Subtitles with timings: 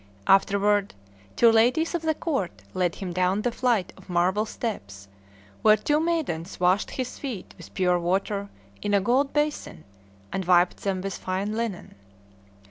[0.25, 0.95] Afterward,
[1.35, 5.07] two ladies of the court led him down the flight of marble steps,
[5.61, 8.49] where two maidens washed his feet with pure water
[8.81, 9.83] in a gold basin,
[10.33, 11.93] and wiped them with fine linen.